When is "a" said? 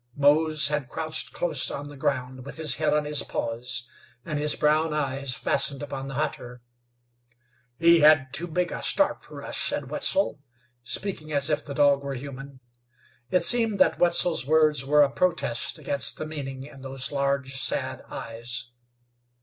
8.71-8.81, 15.03-15.11